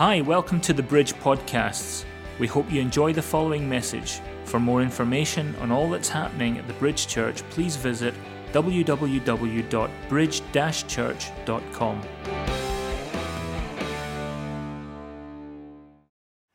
[0.00, 2.06] Hi, welcome to the Bridge Podcasts.
[2.38, 4.22] We hope you enjoy the following message.
[4.44, 8.14] For more information on all that's happening at the Bridge Church, please visit
[8.54, 10.42] www.bridge
[10.88, 12.02] church.com.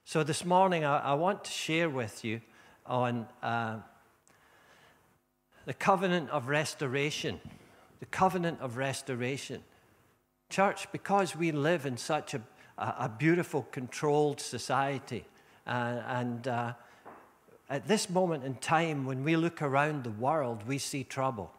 [0.05, 2.41] So, this morning I, I want to share with you
[2.87, 3.77] on uh,
[5.65, 7.39] the covenant of restoration.
[7.99, 9.61] The covenant of restoration.
[10.49, 12.41] Church, because we live in such a
[12.77, 15.25] a, beautiful, controlled society.
[15.65, 16.73] Uh, and uh,
[17.69, 21.51] at this moment in time, when we look around the world, we see trouble.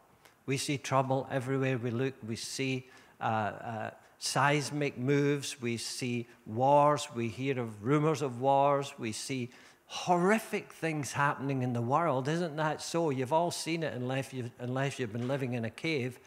[0.46, 2.14] We see trouble everywhere we look.
[2.26, 2.88] We see
[3.20, 5.60] uh, uh seismic moves.
[5.60, 7.08] We see wars.
[7.14, 8.94] We hear of rumors of wars.
[8.98, 9.50] We see
[9.86, 12.28] horrific things happening in the world.
[12.28, 13.10] Isn't that so?
[13.10, 16.18] You've all seen it unless you've, unless you've been living in a cave.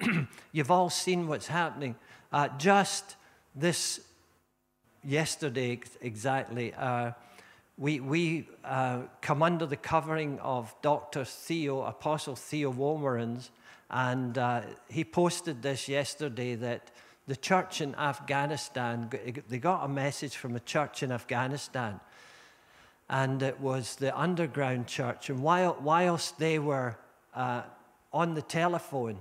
[0.52, 1.96] you've all seen what's happening.
[2.32, 3.16] Uh, just
[3.54, 4.00] this
[5.04, 7.12] yesterday exactly, uh,
[7.78, 11.24] we, we uh, come under the covering of Dr.
[11.24, 13.50] Theo, Apostle Theo Wolmarans,
[13.90, 16.90] and uh, he posted this yesterday that
[17.26, 19.10] the church in Afghanistan,
[19.48, 22.00] they got a message from a church in Afghanistan,
[23.08, 25.30] and it was the underground church.
[25.30, 26.96] And while, whilst they were
[27.34, 27.62] uh,
[28.12, 29.18] on the telephone,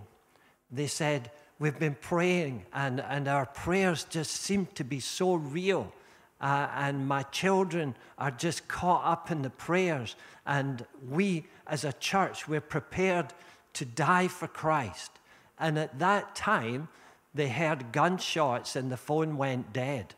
[0.71, 1.31] they said,
[1.61, 5.93] we've been praying, and, and our prayers just seem to be so real.
[6.41, 10.15] Uh, and my children are just caught up in the prayers.
[10.47, 13.27] And we, as a church, we're prepared
[13.73, 15.11] to die for Christ.
[15.59, 16.87] And at that time,
[17.35, 20.15] they heard gunshots and the phone went dead.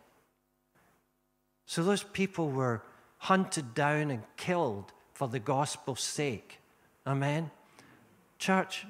[1.66, 2.84] So those people were
[3.18, 6.60] hunted down and killed for the gospel's sake.
[7.06, 7.52] Amen?
[8.40, 8.86] Church,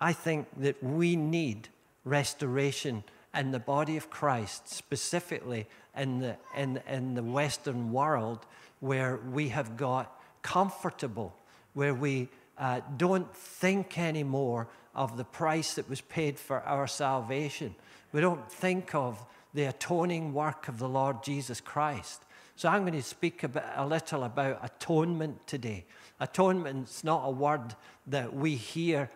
[0.00, 1.68] I think that we need
[2.06, 3.04] restoration
[3.34, 8.46] in the body of Christ, specifically in the, in, in the Western world,
[8.80, 11.34] where we have got comfortable,
[11.74, 17.74] where we uh, don't think anymore of the price that was paid for our salvation.
[18.12, 19.22] We don't think of
[19.52, 22.22] the atoning work of the Lord Jesus Christ.
[22.54, 25.84] So I'm going to speak a, bit, a little about atonement today.
[26.20, 27.74] Atonement's not a word
[28.06, 29.10] that we hear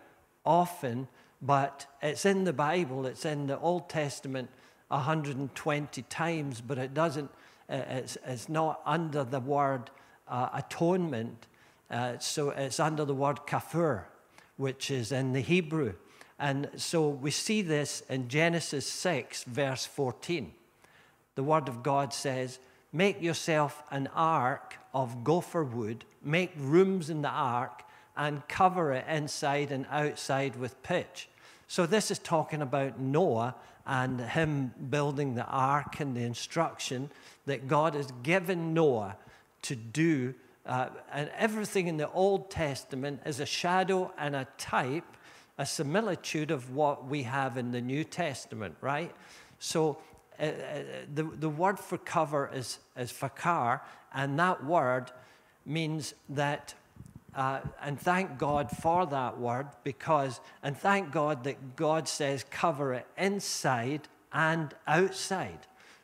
[0.45, 1.07] often,
[1.41, 4.49] but it's in the Bible, it's in the Old Testament
[4.89, 7.31] 120 times, but it doesn't,
[7.69, 9.89] uh, it's, it's not under the word
[10.27, 11.47] uh, atonement.
[11.89, 14.03] Uh, so it's under the word kaphar,
[14.57, 15.93] which is in the Hebrew.
[16.37, 20.51] And so we see this in Genesis 6, verse 14.
[21.35, 22.59] The word of God says,
[22.93, 27.83] Make yourself an ark of gopher wood, make rooms in the ark,
[28.17, 31.29] and cover it inside and outside with pitch.
[31.71, 33.55] So, this is talking about Noah
[33.85, 37.09] and him building the ark and the instruction
[37.45, 39.15] that God has given Noah
[39.61, 40.33] to do.
[40.65, 45.15] Uh, and everything in the Old Testament is a shadow and a type,
[45.57, 49.15] a similitude of what we have in the New Testament, right?
[49.59, 49.97] So,
[50.41, 50.83] uh, uh,
[51.15, 53.79] the, the word for cover is, is fakar,
[54.13, 55.09] and that word
[55.65, 56.73] means that
[57.35, 62.93] uh, and thank God for that word because, and thank God that God says cover
[62.93, 65.59] it inside and outside,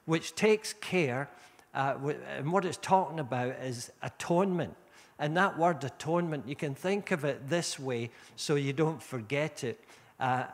[0.06, 1.30] which takes care.
[1.74, 1.96] Uh,
[2.38, 4.76] and what it's talking about is atonement.
[5.20, 9.64] And that word atonement, you can think of it this way so you don't forget
[9.64, 9.84] it.
[10.20, 10.46] Uh,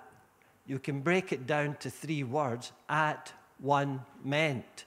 [0.65, 4.85] you can break it down to three words at one meant.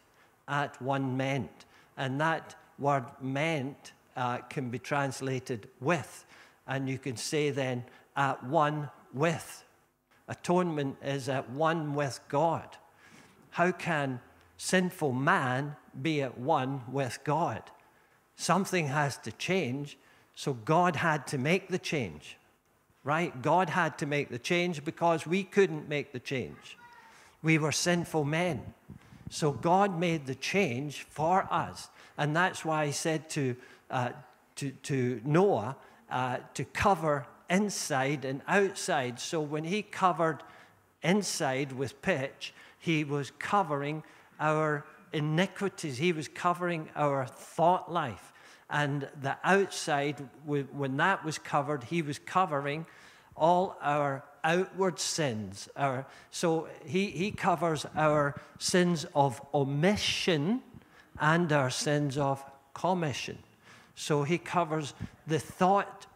[0.48, 1.66] At one meant.
[1.96, 6.24] And that word meant uh, can be translated with.
[6.66, 7.84] And you can say then,
[8.16, 9.64] at one with.
[10.28, 12.76] Atonement is at one with God.
[13.50, 14.20] How can
[14.56, 17.62] sinful man be at one with God?
[18.36, 19.96] Something has to change,
[20.34, 22.36] so God had to make the change,
[23.04, 23.40] right?
[23.40, 26.76] God had to make the change because we couldn't make the change.
[27.42, 28.74] We were sinful men.
[29.30, 31.88] So God made the change for us.
[32.18, 33.56] And that's why he said to
[33.90, 34.10] uh,
[34.56, 35.76] to, to Noah
[36.10, 39.20] uh, to cover inside and outside.
[39.20, 40.42] So when he covered
[41.02, 44.02] inside with pitch, he was covering
[44.38, 48.32] our iniquities, he was covering our thought life.
[48.68, 52.86] And the outside, when that was covered, he was covering
[53.36, 55.68] all our outward sins.
[55.76, 60.62] Our, so he, he covers our sins of omission
[61.20, 62.44] and our sins of
[62.74, 63.38] commission.
[63.96, 64.94] So he covers
[65.26, 66.06] the thoughts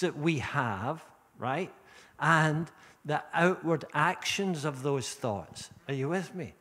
[0.00, 1.04] that we have,
[1.38, 1.72] right?
[2.20, 2.70] And
[3.04, 5.70] the outward actions of those thoughts.
[5.88, 6.54] Are you with me?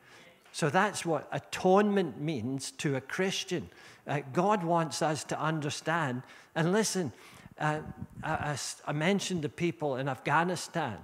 [0.53, 3.69] So that's what atonement means to a Christian.
[4.07, 6.23] Uh, God wants us to understand.
[6.55, 7.11] And listen,
[7.59, 7.81] uh,
[8.23, 8.57] I,
[8.87, 10.97] I mentioned the people in Afghanistan.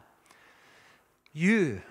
[1.33, 1.81] You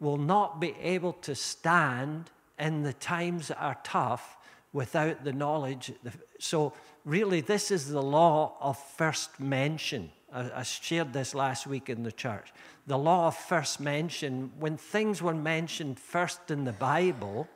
[0.00, 4.36] will not be able to stand in the times that are tough
[4.72, 5.92] without the knowledge.
[6.38, 6.72] So,
[7.04, 10.10] really, this is the law of first mention.
[10.34, 12.52] I, shared this last week in the church.
[12.86, 17.48] The law of first mention, when things were mentioned first in the Bible,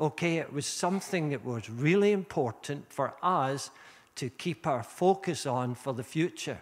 [0.00, 3.70] okay, it was something that was really important for us
[4.16, 6.60] to keep our focus on for the future.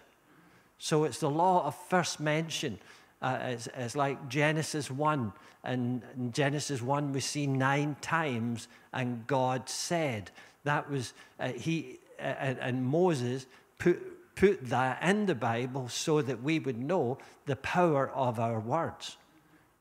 [0.77, 2.77] So it's the law of first mention.
[3.21, 5.31] Uh, it's, it's, like Genesis 1.
[5.63, 10.29] And in Genesis 1, we see nine times, and God said.
[10.65, 13.45] That was, uh, he, uh, and Moses
[13.77, 18.59] put put that in the Bible so that we would know the power of our
[18.59, 19.17] words.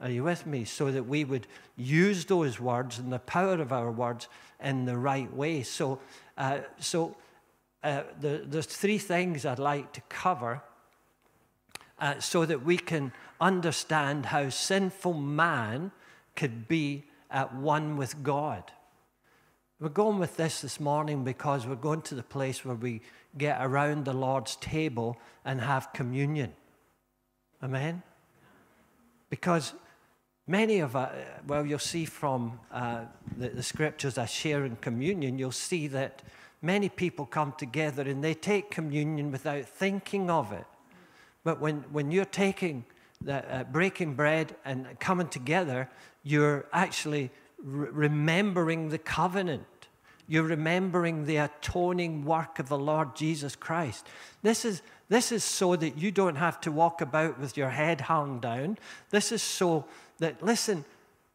[0.01, 0.65] Are you with me?
[0.65, 1.47] So that we would
[1.77, 4.29] use those words and the power of our words
[4.63, 5.63] in the right way.
[5.63, 6.01] So,
[6.37, 7.17] uh, so
[7.83, 10.63] uh, the, there's three things I'd like to cover
[12.01, 15.93] uh, so that we can understand how sinful man
[16.35, 18.73] could be at one with God.
[19.83, 23.01] We're going with this this morning because we're going to the place where we
[23.37, 26.53] get around the Lord's table and have communion.
[27.61, 28.05] Amen?
[29.29, 29.73] Because
[30.47, 31.13] many of us,
[31.49, 33.07] well, you'll see from uh,
[33.37, 36.23] the, the scriptures I share in communion, you'll see that
[36.63, 40.67] many people come together and they take communion without thinking of it.
[41.43, 42.85] But when, when you're taking
[43.21, 45.91] the, uh, breaking bread and coming together,
[46.23, 49.65] you're actually re- remembering the covenant.
[50.29, 54.07] You're remembering the atoning work of the Lord Jesus Christ.
[54.43, 58.03] This is, this is so that you don't have to walk about with your head
[58.03, 58.79] hung down.
[59.11, 59.85] This is so
[60.19, 60.85] that, listen,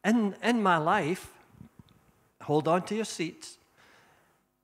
[0.03, 1.31] in, in my life,
[2.41, 3.57] hold on to your seats.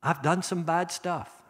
[0.02, 1.42] I've done some bad stuff.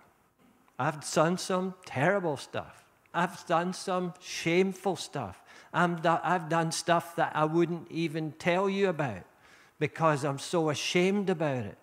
[0.78, 2.84] I've done some terrible stuff.
[3.14, 5.42] I've done some shameful stuff.
[5.74, 5.88] i
[6.24, 9.24] have done stuff that I wouldn't even tell you about
[9.80, 11.78] because I'm so ashamed about it.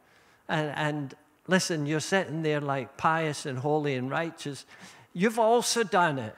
[0.51, 1.15] And, and
[1.47, 4.67] listen, you're sitting there like pious and holy and righteous.
[5.15, 6.35] You've also done it,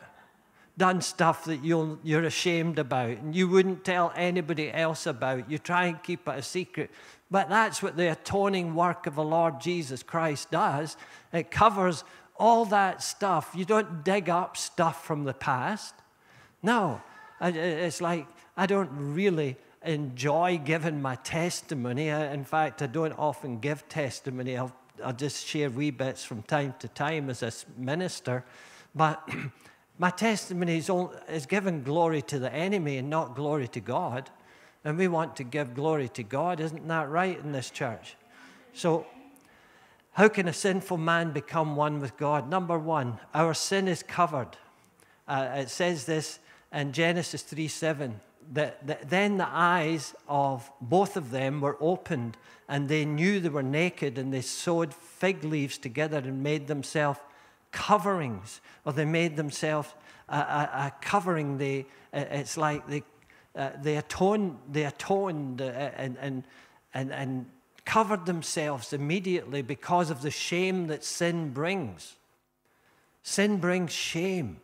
[0.76, 5.50] done stuff that you you're ashamed about and you wouldn't tell anybody else about.
[5.50, 6.91] You try and keep it a secret.
[7.31, 10.99] But that's what the atoning work of the Lord Jesus Christ does.
[11.32, 12.05] It covers
[12.37, 13.53] all that stuff.
[13.55, 15.94] You don't dig up stuff from the past.
[16.62, 17.00] No,
[17.41, 18.26] it's like
[18.59, 22.08] I don't really enjoy giving my testimony.
[22.08, 24.56] in fact, I don't often give testimony.
[24.56, 24.73] I'll,
[25.05, 28.44] I'll just share wee bits from time to time as a minister.
[28.94, 29.29] But
[29.99, 34.31] my testimony is, only, is giving glory to the enemy and not glory to God.
[34.84, 36.61] And we want to give glory to God.
[36.61, 38.17] Isn't that right in this church?
[38.73, 39.06] So,
[40.14, 42.49] how can a sinful man become one with God?
[42.50, 44.58] Number one, our sin is covered.
[45.26, 46.38] Uh, it says this
[46.73, 48.20] in Genesis 3 7
[48.52, 52.36] that, that then the eyes of both of them were opened,
[52.68, 57.18] and they knew they were naked, and they sewed fig leaves together and made themselves
[57.70, 59.94] coverings, or they made themselves
[60.28, 61.58] a, a, a, covering.
[61.58, 63.02] They, it's like they,
[63.56, 66.44] uh, they atoned, they atoned uh, and, and,
[66.94, 67.46] and, and
[67.84, 72.16] covered themselves immediately because of the shame that sin brings.
[73.22, 74.61] Sin brings shame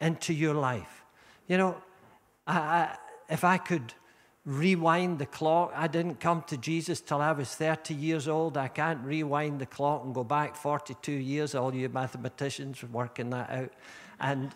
[0.00, 1.04] into your life.
[1.48, 1.76] You know,
[2.46, 2.96] I,
[3.32, 3.94] if I could
[4.44, 8.58] rewind the clock, I didn't come to Jesus till I was 30 years old.
[8.58, 11.54] I can't rewind the clock and go back 42 years.
[11.54, 13.72] All you mathematicians are working that out.
[14.20, 14.50] And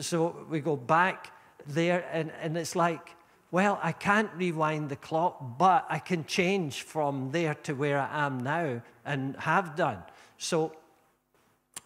[0.00, 1.32] so we go back
[1.66, 3.16] there, and, and it's like,
[3.50, 8.26] well, I can't rewind the clock, but I can change from there to where I
[8.26, 10.02] am now and have done.
[10.36, 10.76] So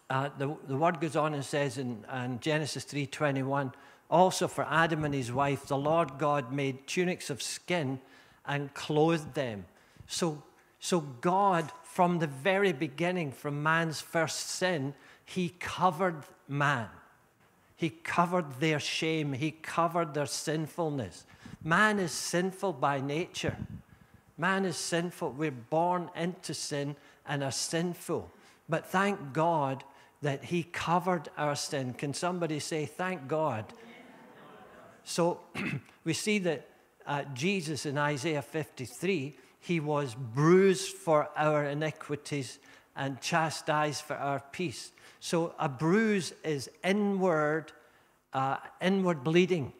[0.09, 3.73] uh, the, the word goes on and says in, in Genesis 3:21,
[4.09, 7.99] also, for Adam and his wife, the Lord God made tunics of skin
[8.45, 9.65] and clothed them.
[10.07, 10.43] So,
[10.79, 14.93] so God, from the very beginning, from man's first sin,
[15.25, 16.87] he covered man.
[17.75, 19.33] He covered their shame.
[19.33, 21.25] He covered their sinfulness.
[21.63, 23.57] Man is sinful by nature.
[24.37, 25.31] Man is sinful.
[25.31, 26.95] We're born into sin
[27.27, 28.29] and are sinful.
[28.69, 29.83] But thank God
[30.21, 31.93] that He covered our sin.
[31.93, 33.65] Can somebody say, Thank God
[35.05, 35.39] so
[36.03, 36.67] we see that
[37.07, 42.59] uh, Jesus in Isaiah 53, he was bruised for our iniquities
[42.95, 44.91] and chastised for our peace.
[45.19, 47.71] So a bruise is inward,
[48.33, 49.73] uh, inward bleeding.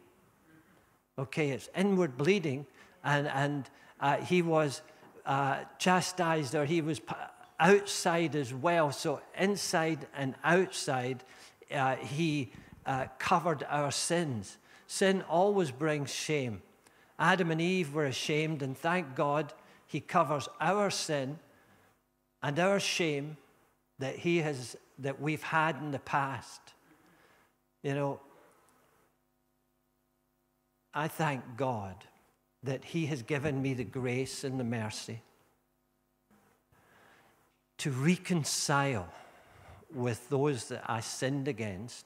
[1.17, 2.65] Okay, it's inward bleeding,
[3.03, 4.81] and, and uh, he was
[5.25, 7.01] uh, chastised or he was
[7.59, 8.91] outside as well.
[8.91, 11.23] So, inside and outside,
[11.73, 12.51] uh, he
[12.85, 14.57] uh, covered our sins.
[14.87, 16.61] Sin always brings shame.
[17.17, 19.53] Adam and Eve were ashamed, and thank God
[19.87, 21.39] he covers our sin
[22.43, 23.37] and our shame
[23.99, 26.61] that he has that we've had in the past.
[27.83, 28.19] You know,
[30.93, 31.95] I thank God
[32.63, 35.21] that he has given me the grace and the mercy
[37.77, 39.07] to reconcile
[39.93, 42.05] with those that I sinned against,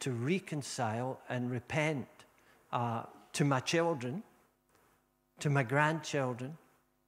[0.00, 2.06] to reconcile and repent
[2.72, 4.22] uh, to my children,
[5.40, 6.56] to my grandchildren,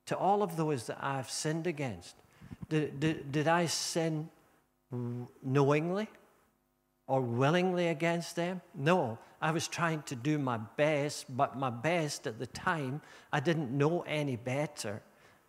[0.07, 2.17] to all of those that I've sinned against.
[2.69, 4.29] Did, did, did I sin
[5.43, 6.09] knowingly
[7.07, 8.61] or willingly against them?
[8.75, 9.19] No.
[9.41, 13.01] I was trying to do my best, but my best at the time,
[13.33, 15.01] I didn't know any better.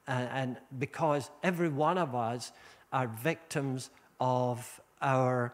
[0.07, 2.51] And, and because every one of us
[2.93, 5.53] are victims of our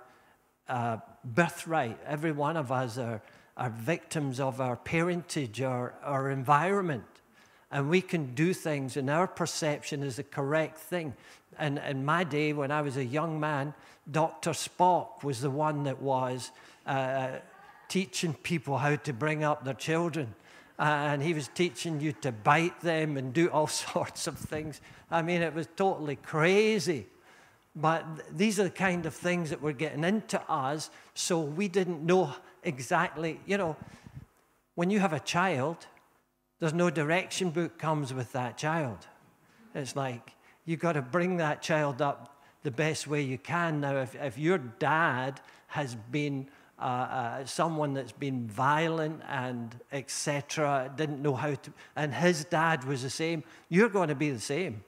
[0.67, 3.21] uh, birthright, every one of us are,
[3.57, 7.03] are victims of our parentage or our environment.
[7.71, 11.13] And we can do things, and our perception is the correct thing.
[11.57, 13.73] And in my day, when I was a young man,
[14.09, 14.51] Dr.
[14.51, 16.51] Spock was the one that was
[16.85, 17.29] uh,
[17.87, 20.35] teaching people how to bring up their children.
[20.77, 24.81] Uh, and he was teaching you to bite them and do all sorts of things.
[25.09, 27.07] I mean, it was totally crazy.
[27.75, 28.05] But
[28.37, 32.33] these are the kind of things that were getting into us, so we didn't know
[32.63, 33.39] exactly.
[33.45, 33.75] You know,
[34.75, 35.85] when you have a child,
[36.59, 39.07] there's no direction book comes with that child.
[39.73, 40.31] It's like
[40.63, 43.81] you've got to bring that child up the best way you can.
[43.81, 46.47] Now, if, if your dad has been
[46.79, 52.83] uh, uh, someone that's been violent and etc., didn't know how to, and his dad
[52.83, 54.83] was the same, you're going to be the same.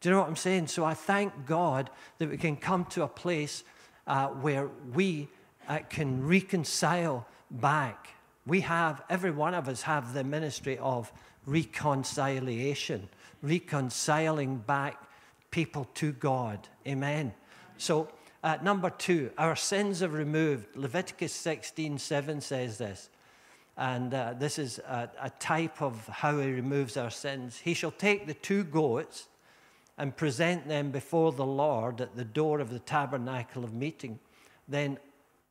[0.00, 0.68] Do you know what I'm saying?
[0.68, 3.64] So I thank God that we can come to a place
[4.06, 5.28] uh, where we
[5.68, 8.08] uh, can reconcile back.
[8.46, 11.12] We have, every one of us have the ministry of
[11.44, 13.08] reconciliation,
[13.42, 15.02] reconciling back
[15.50, 16.66] people to God.
[16.86, 17.34] Amen.
[17.76, 18.08] So
[18.42, 20.76] uh, number two, our sins are removed.
[20.76, 23.10] Leviticus 16 7 says this.
[23.76, 27.58] And uh, this is a, a type of how he removes our sins.
[27.58, 29.28] He shall take the two goats
[29.98, 34.18] and present them before the Lord at the door of the tabernacle of meeting.
[34.68, 34.98] Then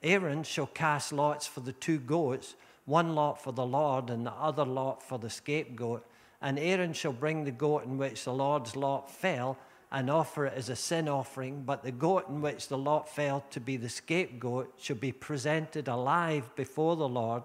[0.01, 2.55] Aaron shall cast lots for the two goats,
[2.86, 6.05] one lot for the Lord and the other lot for the scapegoat.
[6.41, 9.58] And Aaron shall bring the goat in which the Lord's lot fell
[9.91, 13.43] and offer it as a sin offering, but the goat in which the lot fell
[13.50, 17.43] to be the scapegoat should be presented alive before the Lord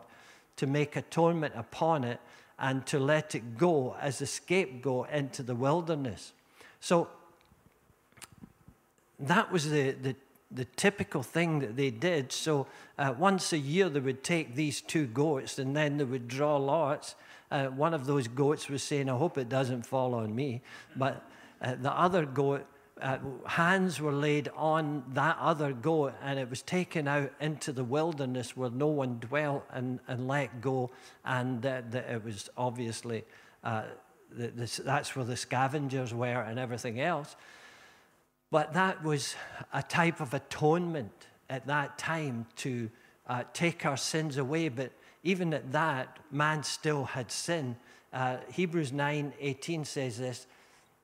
[0.57, 2.21] to make atonement upon it
[2.59, 6.33] and to let it go as a scapegoat into the wilderness.
[6.85, 7.09] So
[9.19, 10.15] that was the, the,
[10.51, 12.31] the typical thing that they did.
[12.31, 12.67] So
[12.99, 16.59] uh, once a year, they would take these two goats and then they would draw
[16.59, 17.15] lots.
[17.51, 20.61] Uh, one of those goats was saying, I hope it doesn't fall on me.
[20.95, 21.27] But
[21.63, 22.67] uh, the other goat,
[23.01, 27.83] uh, hands were laid on that other goat, and it was taken out into the
[27.83, 30.91] wilderness where no one dwelt and, and let go.
[31.25, 33.25] And it was obviously,
[33.63, 33.85] uh,
[34.37, 37.37] the, the, that's where the scavengers were and everything else.
[38.51, 39.35] But that was
[39.73, 42.91] a type of atonement at that time to
[43.27, 44.69] uh, take our sins away.
[44.69, 47.77] But even at that, man still had sin.
[48.13, 50.47] Uh, Hebrews 9 18 says this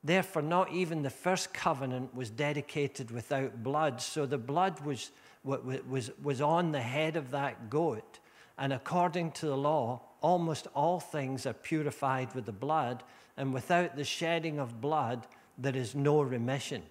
[0.03, 4.01] Therefore, not even the first covenant was dedicated without blood.
[4.01, 5.11] So the blood was,
[5.45, 8.19] was, was on the head of that goat.
[8.57, 13.03] And according to the law, almost all things are purified with the blood.
[13.41, 16.83] And without the shedding of blood, there is no remission.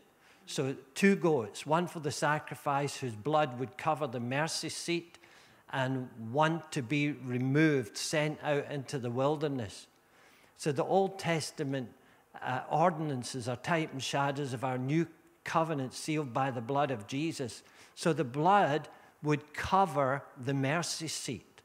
[0.48, 5.20] So, two goats, one for the sacrifice, whose blood would cover the mercy seat,
[5.72, 9.86] and one to be removed, sent out into the wilderness.
[10.58, 11.90] So, the Old Testament
[12.42, 15.06] uh, ordinances are type and shadows of our new
[15.44, 17.62] covenant sealed by the blood of Jesus.
[17.94, 18.88] So the blood
[19.22, 21.62] would cover the mercy seat.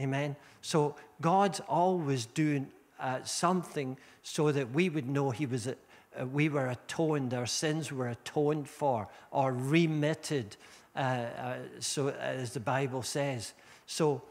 [0.00, 0.36] Amen.
[0.60, 5.68] So God's always doing uh, something so that we would know He was.
[5.68, 5.74] Uh,
[6.26, 10.56] we were atoned, our sins were atoned for or remitted,
[10.96, 13.52] uh, uh, so as the Bible says.
[13.86, 14.22] So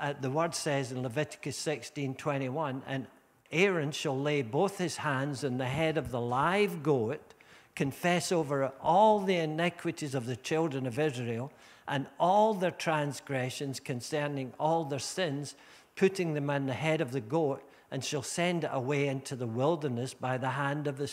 [0.00, 3.06] uh, the word says in Leviticus 16 21, and
[3.50, 7.34] Aaron shall lay both his hands on the head of the live goat,
[7.74, 11.52] confess over all the iniquities of the children of Israel
[11.86, 15.54] and all their transgressions concerning all their sins,
[15.96, 19.46] putting them on the head of the goat, and shall send it away into the
[19.46, 21.08] wilderness by the hand of a,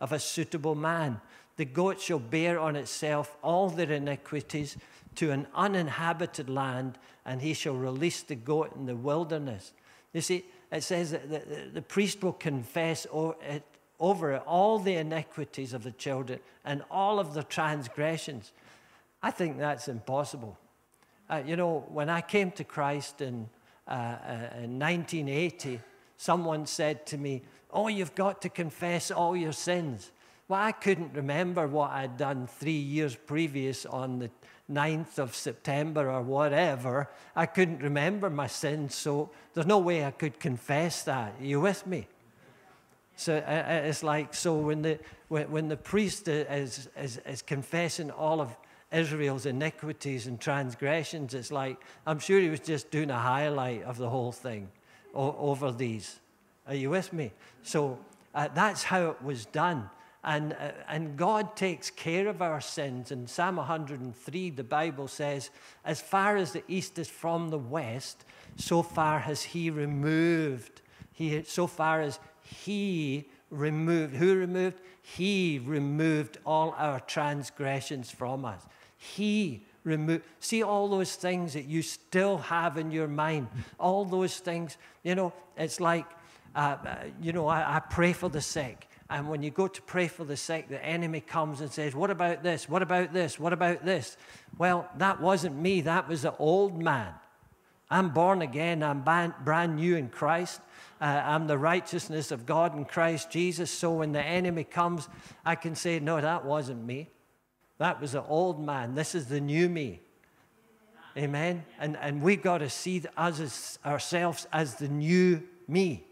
[0.00, 1.20] of a suitable man.
[1.56, 4.76] The goat shall bear on itself all their iniquities
[5.14, 9.72] to an uninhabited land, and he shall release the goat in the wilderness.
[10.12, 13.06] You see, it says that the, the priest will confess
[14.00, 18.50] over it all the iniquities of the children and all of the transgressions.
[19.22, 20.58] I think that's impossible.
[21.30, 23.48] Uh, you know, when I came to Christ in,
[23.86, 25.78] uh, uh, in 1980,
[26.24, 30.10] someone said to me, Oh, you've got to confess all your sins.
[30.48, 34.30] Well, I couldn't remember what I'd done three years previous on the
[34.70, 37.10] 9th of September or whatever.
[37.34, 41.34] I couldn't remember my sins, so there's no way I could confess that.
[41.40, 42.06] Are you with me?
[43.16, 48.10] So uh, uh, it's like, so when the, when, the priest is, is, is confessing
[48.10, 48.56] all of
[48.92, 51.76] Israel's iniquities and transgressions, it's like,
[52.06, 54.70] I'm sure he was just doing a highlight of the whole thing
[55.14, 56.18] over these.
[56.66, 57.32] Are you with me?
[57.62, 57.98] So
[58.34, 59.90] uh, that's how it was done.
[60.24, 63.12] And, uh, and God takes care of our sins.
[63.12, 65.50] In Psalm 103, the Bible says,
[65.84, 68.24] As far as the east is from the west,
[68.56, 70.80] so far has He removed.
[71.12, 74.14] He, so far as He removed.
[74.16, 74.80] Who removed?
[75.02, 78.62] He removed all our transgressions from us.
[78.96, 80.24] He removed.
[80.40, 83.48] See all those things that you still have in your mind.
[83.78, 86.06] All those things, you know, it's like,
[86.56, 88.88] uh, uh you know, I, I pray for the sick.
[89.10, 92.10] And when you go to pray for the sick, the enemy comes and says, What
[92.10, 92.68] about this?
[92.68, 93.38] What about this?
[93.38, 94.16] What about this?
[94.56, 95.82] Well, that wasn't me.
[95.82, 97.12] That was the old man.
[97.90, 98.82] I'm born again.
[98.82, 100.60] I'm brand new in Christ.
[101.00, 103.70] Uh, I'm the righteousness of God in Christ Jesus.
[103.70, 105.08] So when the enemy comes,
[105.44, 107.10] I can say, No, that wasn't me.
[107.84, 108.94] That was the old man.
[108.94, 110.00] This is the new me.
[111.18, 111.66] Amen.
[111.78, 116.06] And, and we've got to see us as, ourselves as the new me,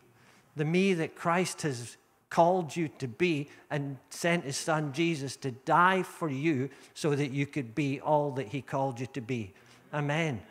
[0.55, 1.97] the me that Christ has
[2.29, 7.31] called you to be and sent his son Jesus to die for you so that
[7.31, 9.55] you could be all that he called you to be.
[9.95, 10.43] Amen.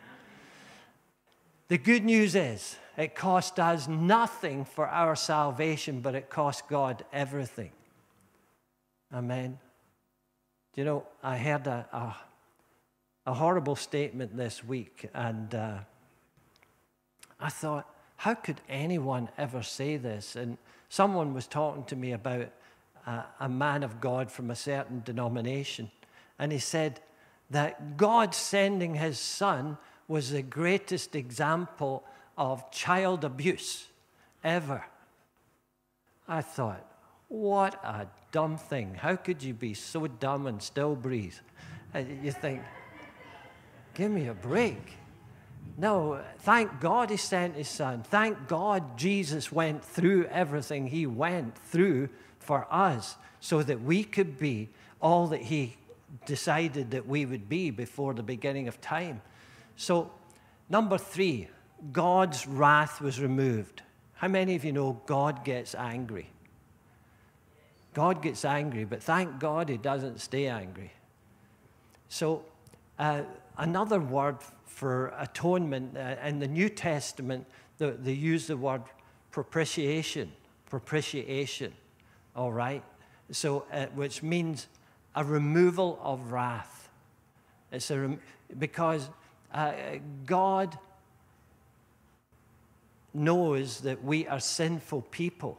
[1.68, 7.04] The good news is it cost us nothing for our salvation, but it cost God
[7.12, 7.70] everything.
[9.14, 9.60] Amen.
[10.74, 12.16] You know, I heard a, a,
[13.30, 15.78] a horrible statement this week, and uh,
[17.38, 20.36] I thought, how could anyone ever say this?
[20.36, 20.56] And
[20.92, 22.50] Someone was talking to me about
[23.40, 25.90] a man of God from a certain denomination,
[26.38, 27.00] and he said
[27.48, 32.04] that God sending his son was the greatest example
[32.36, 33.86] of child abuse
[34.44, 34.84] ever.
[36.28, 36.86] I thought,
[37.28, 38.94] what a dumb thing.
[38.94, 41.36] How could you be so dumb and still breathe?
[41.94, 42.62] And you think,
[43.94, 44.94] give me a break.
[45.76, 48.02] No, thank God he sent his son.
[48.02, 54.38] Thank God Jesus went through everything he went through for us so that we could
[54.38, 54.68] be
[55.00, 55.76] all that he
[56.26, 59.22] decided that we would be before the beginning of time.
[59.76, 60.10] So,
[60.68, 61.48] number three,
[61.90, 63.82] God's wrath was removed.
[64.14, 66.31] How many of you know God gets angry?
[67.94, 70.92] God gets angry, but thank God he doesn't stay angry.
[72.08, 72.44] So,
[72.98, 73.22] uh,
[73.58, 75.96] another word for atonement.
[75.96, 77.46] Uh, in the New Testament,
[77.78, 78.82] the, they use the word
[79.30, 80.32] propitiation.
[80.70, 81.72] Propitiation,
[82.34, 82.82] all right?
[83.30, 84.68] So, uh, which means
[85.14, 86.88] a removal of wrath.
[87.70, 88.16] It's a
[88.58, 89.08] because
[89.52, 89.72] uh,
[90.26, 90.78] God
[93.14, 95.58] knows that we are sinful people,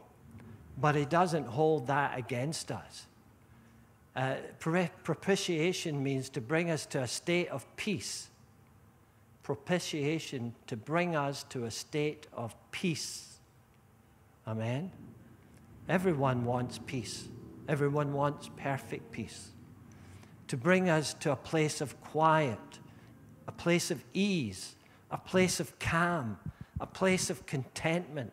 [0.78, 3.06] but He doesn't hold that against us.
[4.16, 8.28] Uh, propitiation means to bring us to a state of peace
[9.44, 13.36] propitiation to bring us to a state of peace.
[14.48, 14.90] Amen?
[15.88, 17.28] Everyone wants peace.
[17.68, 19.50] Everyone wants perfect peace.
[20.48, 22.58] To bring us to a place of quiet,
[23.46, 24.76] a place of ease,
[25.10, 26.38] a place of calm,
[26.80, 28.32] a place of contentment,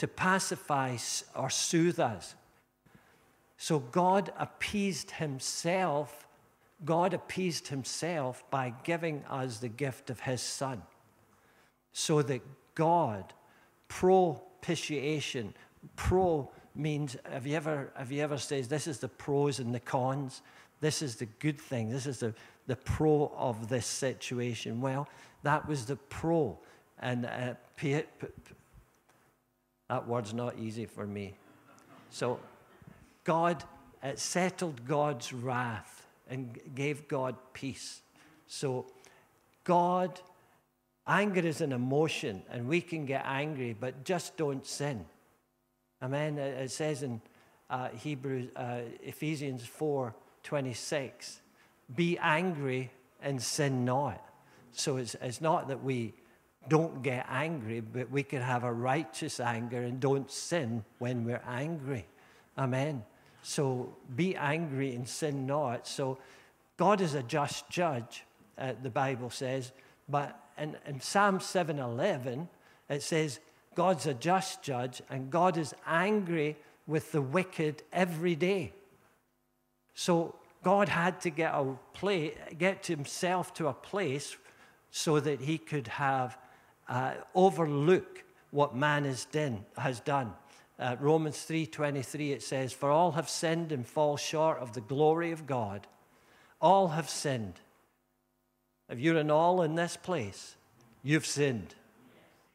[0.00, 0.96] to pacify
[1.34, 2.34] or soothe us.
[3.56, 6.26] So God appeased himself
[6.84, 10.82] God appeased himself by giving us the gift of his son.
[11.92, 12.40] So that
[12.74, 13.32] God,
[13.88, 15.54] propitiation,
[15.96, 19.80] pro means, have you ever, have you ever said, this is the pros and the
[19.80, 20.40] cons?
[20.80, 21.90] This is the good thing.
[21.90, 22.34] This is the,
[22.66, 24.80] the pro of this situation.
[24.80, 25.08] Well,
[25.42, 26.58] that was the pro.
[27.00, 27.54] And uh,
[29.90, 31.34] that word's not easy for me.
[32.10, 32.40] So,
[33.24, 33.62] God,
[34.02, 38.00] it settled God's wrath and gave God peace.
[38.46, 38.86] So
[39.64, 40.20] God
[41.10, 45.04] Anger is an emotion, and we can get angry, but just don't sin.
[46.00, 46.38] Amen.
[46.38, 47.20] It says in
[47.68, 51.40] uh, Hebrews, uh, Ephesians 4 26,
[51.96, 54.24] be angry and sin not.
[54.72, 56.14] So it's, it's not that we
[56.68, 61.42] don't get angry, but we can have a righteous anger and don't sin when we're
[61.46, 62.06] angry.
[62.58, 63.04] Amen.
[63.42, 65.86] So be angry and sin not.
[65.86, 66.18] So
[66.76, 68.24] God is a just judge,
[68.58, 69.72] uh, the Bible says.
[70.08, 72.48] But in, in Psalm 7:11,
[72.88, 73.40] it says,
[73.74, 78.72] God's a just judge, and God is angry with the wicked every day.
[79.94, 84.36] So God had to get, a play, get himself to a place
[84.90, 86.36] so that he could have
[86.90, 89.64] uh, overlook what man has done.
[89.78, 90.34] Has done.
[90.78, 95.30] Uh, Romans 3:23 it says, "For all have sinned and fall short of the glory
[95.30, 95.86] of God.
[96.60, 97.60] All have sinned."
[98.88, 100.56] If you're an all in this place,
[101.02, 101.76] you've sinned.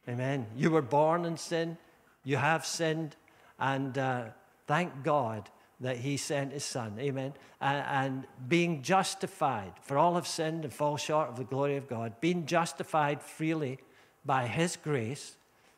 [0.08, 0.48] Amen.
[0.56, 1.78] You were born in sin.
[2.26, 3.16] You have sinned,
[3.58, 4.26] and uh,
[4.68, 6.98] thank God that He sent His Son.
[7.00, 7.34] Amen.
[7.62, 11.88] And, and being justified, for all have sinned and fall short of the glory of
[11.88, 13.80] God, being justified freely
[14.26, 15.36] by His grace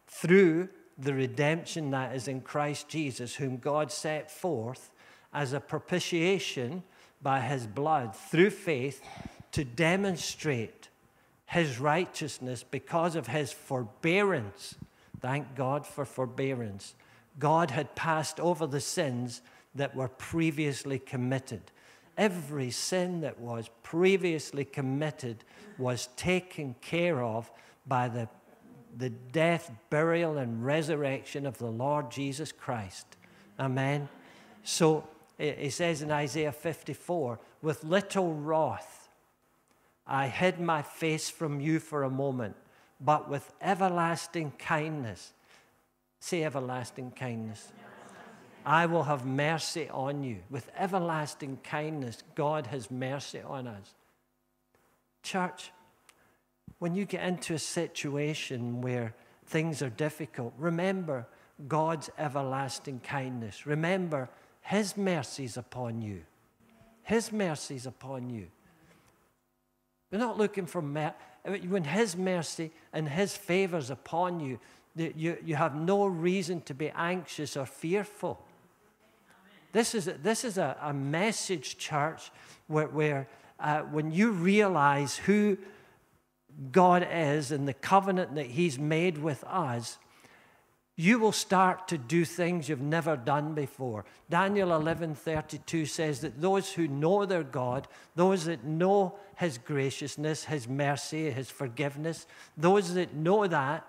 [0.08, 4.92] through the redemption that is in Christ Jesus, whom God set forth
[5.34, 6.84] as a propitiation
[7.22, 9.02] by His blood through faith
[9.52, 10.90] to demonstrate
[11.46, 14.76] His righteousness because of His forbearance.
[15.20, 16.96] Thank God for forbearance.
[17.40, 19.42] God had passed over the sins
[19.76, 21.62] that were previously committed.
[22.18, 25.44] Every sin that was previously committed
[25.78, 27.52] was taken care of
[27.88, 28.28] by the,
[28.96, 33.06] the death, burial, and resurrection of the Lord Jesus Christ.
[33.60, 34.10] Amen.
[34.64, 39.10] So it says in Isaiah 54 with little wrath,
[40.06, 42.56] I hid my face from you for a moment,
[43.00, 45.34] but with everlasting kindness.
[46.20, 47.72] Say everlasting kindness.
[48.66, 50.40] I will have mercy on you.
[50.50, 53.94] With everlasting kindness, God has mercy on us.
[55.24, 55.72] Church,
[56.80, 59.14] when you get into a situation where
[59.46, 61.26] things are difficult, remember
[61.68, 63.66] God's everlasting kindness.
[63.66, 64.30] Remember
[64.62, 66.22] His mercies upon you.
[67.04, 68.48] His mercies upon you.
[70.12, 74.60] We're not looking for mer- when His mercy and His favors upon you,
[74.96, 78.44] you, you have no reason to be anxious or fearful.
[79.72, 82.32] This is a, this is a, a message, church,
[82.68, 83.28] where, where
[83.60, 85.58] uh, when you realize who
[86.72, 89.98] God is and the covenant that He's made with us,
[91.00, 94.04] you will start to do things you've never done before.
[94.32, 100.68] Daniel 11:32 says that those who know their God, those that know his graciousness, his
[100.68, 102.26] mercy, his forgiveness,
[102.58, 103.86] those that know that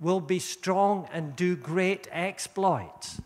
[0.00, 3.20] will be strong and do great exploits.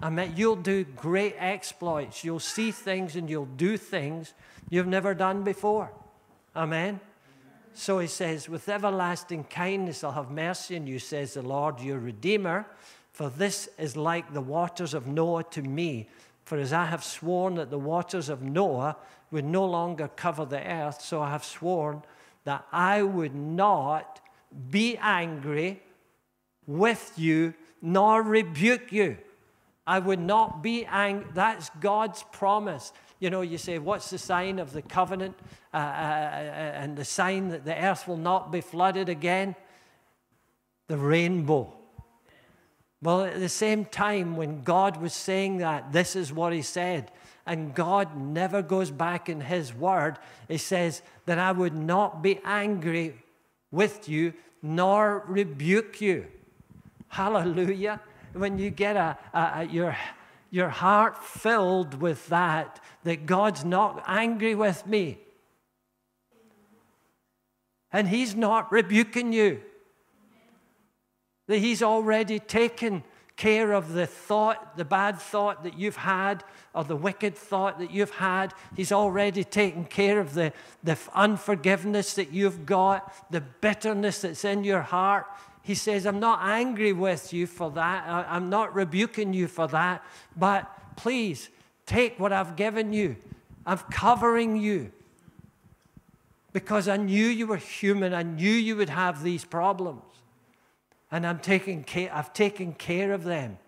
[0.00, 2.24] I mean, you'll do great exploits.
[2.24, 4.32] You'll see things and you'll do things
[4.70, 5.92] you've never done before.
[6.54, 7.00] Amen.
[7.72, 11.98] So he says, With everlasting kindness I'll have mercy on you, says the Lord, your
[11.98, 12.66] Redeemer.
[13.12, 16.08] For this is like the waters of Noah to me.
[16.44, 18.96] For as I have sworn that the waters of Noah
[19.30, 22.02] would no longer cover the earth, so I have sworn
[22.44, 24.20] that I would not
[24.70, 25.82] be angry
[26.66, 29.18] with you nor rebuke you.
[29.86, 31.26] I would not be angry.
[31.34, 32.92] That's God's promise.
[33.20, 35.38] You know, you say, what's the sign of the covenant
[35.72, 39.54] uh, uh, uh, and the sign that the earth will not be flooded again?
[40.88, 41.72] The rainbow.
[43.02, 47.10] Well, at the same time, when God was saying that, this is what he said.
[47.46, 50.18] And God never goes back in his word.
[50.48, 53.14] He says that I would not be angry
[53.70, 56.26] with you nor rebuke you.
[57.08, 58.00] Hallelujah.
[58.32, 59.96] When you get a, a, a your
[60.50, 65.18] your heart filled with that, that God's not angry with me.
[67.92, 69.60] And He's not rebuking you.
[71.46, 73.04] That He's already taken
[73.40, 77.90] care of the thought, the bad thought that you've had, or the wicked thought that
[77.90, 78.52] you've had.
[78.76, 80.52] He's already taken care of the,
[80.84, 85.26] the unforgiveness that you've got, the bitterness that's in your heart.
[85.62, 88.04] He says, I'm not angry with you for that.
[88.08, 90.04] I'm not rebuking you for that.
[90.36, 91.48] But please
[91.86, 93.16] take what I've given you.
[93.66, 94.90] I'm covering you
[96.52, 98.14] because I knew you were human.
[98.14, 100.02] I knew you would have these problems.
[101.12, 103.58] And I'm taking care, I've taken care of them.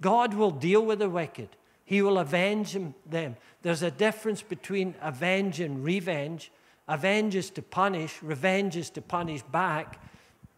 [0.00, 1.48] God will deal with the wicked.
[1.84, 2.76] He will avenge
[3.06, 3.36] them.
[3.62, 6.50] There's a difference between avenge and revenge.
[6.88, 10.00] Avenge is to punish, revenge is to punish back.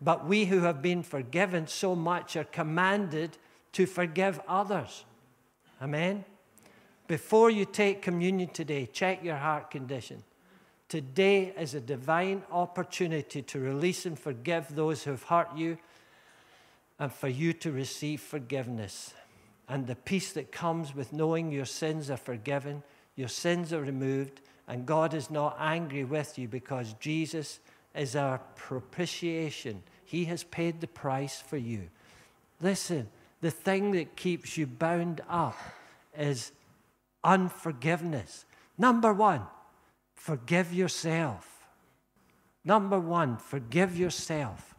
[0.02, 3.38] But we who have been forgiven so much are commanded
[3.72, 5.04] to forgive others.
[5.80, 6.24] Amen?
[7.06, 10.24] Before you take communion today, check your heart condition.
[10.88, 15.78] Today is a divine opportunity to release and forgive those who have hurt you
[16.98, 19.14] and for you to receive forgiveness.
[19.68, 22.82] And the peace that comes with knowing your sins are forgiven,
[23.16, 27.60] your sins are removed, and God is not angry with you because Jesus
[27.94, 29.82] is our propitiation.
[30.12, 31.88] He has paid the price for you.
[32.60, 33.08] Listen,
[33.40, 35.56] the thing that keeps you bound up
[36.14, 36.52] is
[37.24, 38.44] unforgiveness.
[38.76, 39.46] Number one,
[40.14, 41.66] forgive yourself.
[42.62, 44.74] Number one, forgive yourself.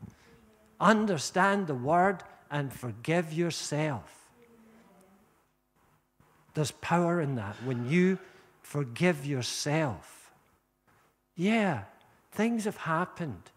[0.80, 4.30] Understand the word and forgive yourself.
[6.54, 8.19] There's power in that when you
[8.62, 10.32] forgive yourself.
[11.36, 11.86] Yeah,
[12.32, 13.50] things have happened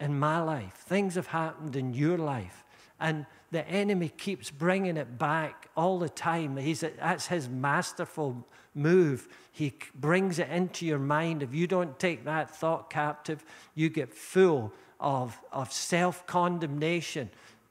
[0.00, 2.64] in my life, things have happened in your life.
[2.98, 6.56] And the enemy keeps bringing it back all the time.
[6.56, 9.28] He's, that's his masterful move.
[9.52, 11.42] He brings it into your mind.
[11.42, 17.30] If you don't take that thought captive, you get full of, of self condemnation.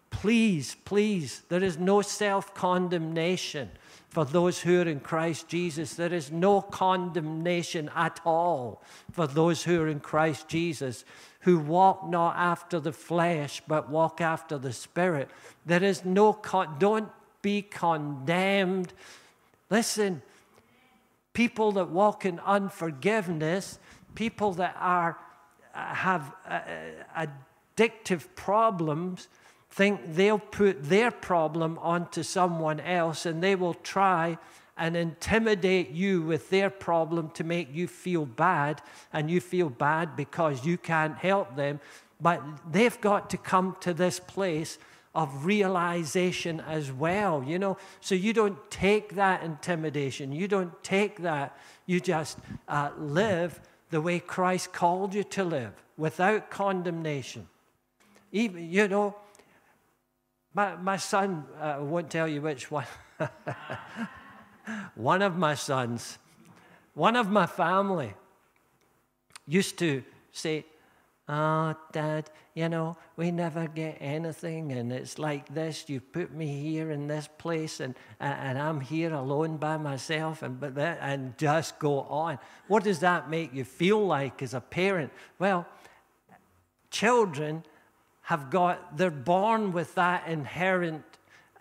[0.10, 3.70] Please, please, there is no self condemnation
[4.10, 5.94] for those who are in Christ Jesus.
[5.94, 11.06] There is no condemnation at all for those who are in Christ Jesus,
[11.42, 15.30] who walk not after the flesh, but walk after the Spirit.
[15.66, 17.10] There is no, con- don't
[17.42, 18.94] be condemned.
[19.70, 20.22] Listen,
[21.34, 23.80] people that walk in unforgiveness,
[24.16, 25.18] people that are,
[25.76, 26.60] uh, have uh,
[27.16, 27.28] uh,
[27.78, 29.28] addictive problems,
[29.70, 34.38] think they'll put their problem onto someone else and they will try
[34.80, 40.16] and intimidate you with their problem to make you feel bad, and you feel bad
[40.16, 41.82] because you can't help them.
[42.22, 44.80] But they've got to come to this place
[45.14, 47.78] of realization as well, you know.
[48.00, 52.38] So you don't take that intimidation, you don't take that, you just
[52.70, 57.48] uh, live the way Christ called you to live without condemnation.
[58.32, 59.16] Even, you know,
[60.54, 62.86] my, my son, uh, I won't tell you which one.
[64.96, 66.18] one of my sons,
[66.94, 68.14] one of my family,
[69.48, 70.66] used to say,
[71.32, 75.88] Oh, Dad, you know, we never get anything, and it's like this.
[75.88, 80.60] You put me here in this place, and, and I'm here alone by myself, and,
[80.60, 82.40] but that, and just go on.
[82.68, 85.12] What does that make you feel like as a parent?
[85.38, 85.68] Well,
[86.90, 87.64] children
[88.30, 91.04] have got, they're born with that inherent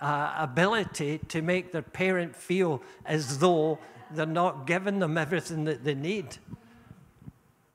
[0.00, 3.78] uh, ability to make their parent feel as though
[4.10, 6.36] they're not giving them everything that they need.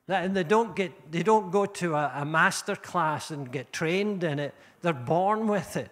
[0.06, 4.22] And they don't, get, they don't go to a, a master class and get trained
[4.22, 4.54] in it.
[4.80, 5.90] They're born with it.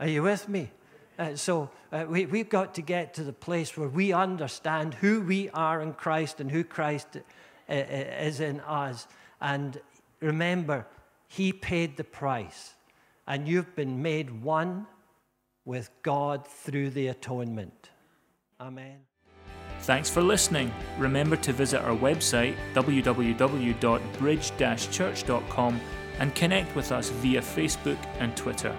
[0.00, 0.72] Are you with me?
[1.16, 5.20] Uh, so uh, we, we've got to get to the place where we understand who
[5.20, 7.06] we are in Christ and who Christ
[7.68, 9.06] uh, uh is in us.
[9.40, 9.80] And
[10.18, 10.86] remember,
[11.30, 12.74] he paid the price,
[13.28, 14.84] and you've been made one
[15.64, 17.90] with God through the atonement.
[18.60, 18.98] Amen.
[19.82, 20.74] Thanks for listening.
[20.98, 24.52] Remember to visit our website www.bridge
[24.90, 25.80] church.com
[26.18, 28.74] and connect with us via Facebook and Twitter.